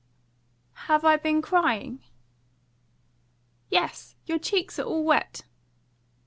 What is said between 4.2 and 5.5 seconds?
Your cheeks are all wet!"